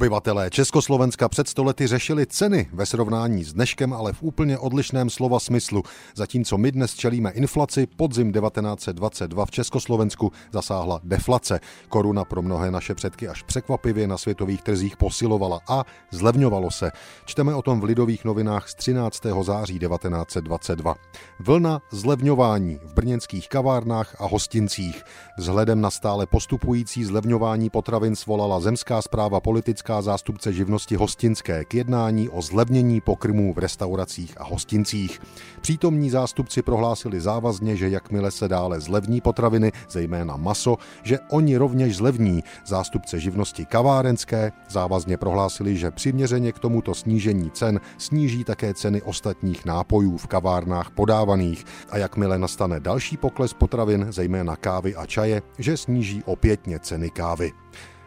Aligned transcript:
Obyvatelé 0.00 0.50
Československa 0.50 1.28
před 1.28 1.48
stolety 1.48 1.86
řešili 1.86 2.26
ceny 2.26 2.68
ve 2.72 2.86
srovnání 2.86 3.44
s 3.44 3.52
dneškem, 3.52 3.92
ale 3.92 4.12
v 4.12 4.22
úplně 4.22 4.58
odlišném 4.58 5.10
slova 5.10 5.40
smyslu. 5.40 5.82
Zatímco 6.14 6.58
my 6.58 6.72
dnes 6.72 6.94
čelíme 6.94 7.30
inflaci, 7.30 7.86
podzim 7.86 8.32
1922 8.32 9.46
v 9.46 9.50
Československu 9.50 10.32
zasáhla 10.52 11.00
deflace. 11.04 11.60
Koruna 11.88 12.24
pro 12.24 12.42
mnohé 12.42 12.70
naše 12.70 12.94
předky 12.94 13.28
až 13.28 13.42
překvapivě 13.42 14.06
na 14.06 14.18
světových 14.18 14.62
trzích 14.62 14.96
posilovala 14.96 15.60
a 15.68 15.84
zlevňovalo 16.10 16.70
se. 16.70 16.90
Čteme 17.24 17.54
o 17.54 17.62
tom 17.62 17.80
v 17.80 17.84
Lidových 17.84 18.24
novinách 18.24 18.68
z 18.68 18.74
13. 18.74 19.22
září 19.42 19.78
1922. 19.78 20.94
Vlna 21.40 21.80
zlevňování 21.90 22.78
v 22.84 22.94
brněnských 22.94 23.48
kavárnách 23.48 24.16
a 24.18 24.26
hostincích. 24.26 25.02
Vzhledem 25.38 25.80
na 25.80 25.90
stále 25.90 26.26
postupující 26.26 27.04
zlevňování 27.04 27.70
potravin 27.70 28.16
svolala 28.16 28.60
zemská 28.60 29.02
zpráva 29.02 29.40
politická 29.40 29.89
politická 29.90 30.02
zástupce 30.02 30.52
živnosti 30.52 30.96
hostinské 30.96 31.64
k 31.64 31.74
jednání 31.74 32.28
o 32.28 32.42
zlevnění 32.42 33.00
pokrmů 33.00 33.54
v 33.54 33.58
restauracích 33.58 34.40
a 34.40 34.44
hostincích. 34.44 35.20
Přítomní 35.60 36.10
zástupci 36.10 36.62
prohlásili 36.62 37.20
závazně, 37.20 37.76
že 37.76 37.88
jakmile 37.88 38.30
se 38.30 38.48
dále 38.48 38.80
zlevní 38.80 39.20
potraviny, 39.20 39.72
zejména 39.90 40.36
maso, 40.36 40.76
že 41.02 41.18
oni 41.30 41.56
rovněž 41.56 41.96
zlevní. 41.96 42.44
Zástupce 42.66 43.20
živnosti 43.20 43.66
kavárenské 43.66 44.52
závazně 44.70 45.16
prohlásili, 45.16 45.76
že 45.76 45.90
přiměřeně 45.90 46.52
k 46.52 46.58
tomuto 46.58 46.94
snížení 46.94 47.50
cen 47.50 47.80
sníží 47.98 48.44
také 48.44 48.74
ceny 48.74 49.02
ostatních 49.02 49.64
nápojů 49.64 50.16
v 50.16 50.26
kavárnách 50.26 50.90
podávaných 50.90 51.64
a 51.90 51.98
jakmile 51.98 52.38
nastane 52.38 52.80
další 52.80 53.16
pokles 53.16 53.54
potravin, 53.54 54.06
zejména 54.10 54.56
kávy 54.56 54.94
a 54.96 55.06
čaje, 55.06 55.42
že 55.58 55.76
sníží 55.76 56.22
opětně 56.26 56.78
ceny 56.78 57.10
kávy. 57.10 57.52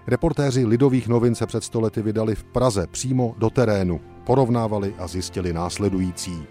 Reportéři 0.07 0.65
Lidových 0.65 1.07
novin 1.07 1.35
se 1.35 1.45
před 1.45 1.63
stolety 1.63 2.01
vydali 2.01 2.35
v 2.35 2.43
Praze 2.43 2.87
přímo 2.87 3.35
do 3.37 3.49
terénu, 3.49 4.01
porovnávali 4.23 4.95
a 4.97 5.07
zjistili 5.07 5.53
následující. 5.53 6.43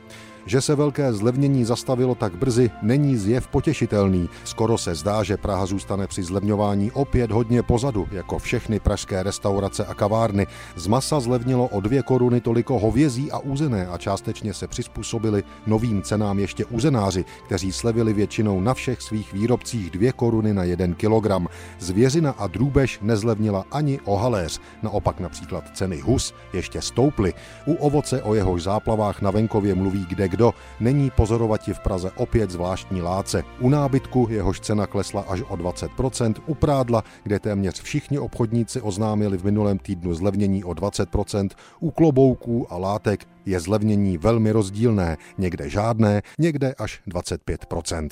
Že 0.46 0.60
se 0.60 0.74
velké 0.74 1.12
zlevnění 1.12 1.64
zastavilo 1.64 2.14
tak 2.14 2.36
brzy, 2.36 2.70
není 2.82 3.16
zjev 3.16 3.48
potěšitelný. 3.48 4.28
Skoro 4.44 4.78
se 4.78 4.94
zdá, 4.94 5.22
že 5.22 5.36
Praha 5.36 5.66
zůstane 5.66 6.06
při 6.06 6.22
zlevňování 6.22 6.90
opět 6.92 7.30
hodně 7.30 7.62
pozadu, 7.62 8.08
jako 8.10 8.38
všechny 8.38 8.80
pražské 8.80 9.22
restaurace 9.22 9.84
a 9.84 9.94
kavárny. 9.94 10.46
Z 10.76 10.86
masa 10.86 11.20
zlevnilo 11.20 11.68
o 11.68 11.80
dvě 11.80 12.02
koruny 12.02 12.40
toliko 12.40 12.78
hovězí 12.78 13.32
a 13.32 13.38
úzené 13.38 13.86
a 13.86 13.98
částečně 13.98 14.54
se 14.54 14.68
přizpůsobili 14.68 15.44
novým 15.66 16.02
cenám 16.02 16.38
ještě 16.38 16.64
uzenáři, 16.64 17.24
kteří 17.46 17.72
slevili 17.72 18.12
většinou 18.12 18.60
na 18.60 18.74
všech 18.74 19.02
svých 19.02 19.32
výrobcích 19.32 19.90
dvě 19.90 20.12
koruny 20.12 20.54
na 20.54 20.64
jeden 20.64 20.94
kilogram. 20.94 21.48
Zvěřina 21.78 22.30
a 22.30 22.46
drůbež 22.46 22.98
nezlevnila 23.02 23.64
ani 23.70 24.00
o 24.04 24.16
haléř, 24.16 24.60
naopak 24.82 25.20
například 25.20 25.64
ceny 25.74 26.00
hus 26.00 26.34
ještě 26.52 26.82
stouply. 26.82 27.34
U 27.66 27.74
ovoce 27.74 28.22
o 28.22 28.34
jehož 28.34 28.62
záplavách 28.62 29.22
na 29.22 29.30
venkově 29.30 29.74
mluví 29.74 30.06
kde 30.08 30.31
kdo, 30.32 30.54
není 30.80 31.10
pozorovati 31.10 31.74
v 31.74 31.80
Praze 31.80 32.10
opět 32.16 32.50
zvláštní 32.50 33.02
láce. 33.02 33.44
U 33.60 33.68
nábytku 33.68 34.26
jehož 34.30 34.60
cena 34.60 34.86
klesla 34.86 35.24
až 35.28 35.40
o 35.48 35.56
20%, 35.56 36.34
u 36.46 36.54
prádla, 36.54 37.04
kde 37.22 37.38
téměř 37.38 37.82
všichni 37.82 38.18
obchodníci 38.18 38.80
oznámili 38.80 39.38
v 39.38 39.44
minulém 39.44 39.78
týdnu 39.78 40.14
zlevnění 40.14 40.64
o 40.64 40.70
20%, 40.70 41.48
u 41.80 41.90
klobouků 41.90 42.72
a 42.72 42.76
látek 42.78 43.28
je 43.46 43.60
zlevnění 43.60 44.18
velmi 44.18 44.52
rozdílné, 44.52 45.16
někde 45.38 45.70
žádné, 45.70 46.22
někde 46.38 46.74
až 46.78 47.02
25%. 47.08 48.08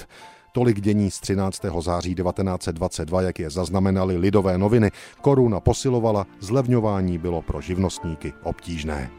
Tolik 0.52 0.80
dění 0.80 1.10
z 1.10 1.20
13. 1.20 1.62
září 1.80 2.14
1922, 2.14 3.22
jak 3.22 3.38
je 3.38 3.50
zaznamenali 3.50 4.16
lidové 4.16 4.58
noviny. 4.58 4.90
Koruna 5.20 5.60
posilovala, 5.60 6.26
zlevňování 6.40 7.18
bylo 7.18 7.42
pro 7.42 7.60
živnostníky 7.60 8.32
obtížné. 8.42 9.10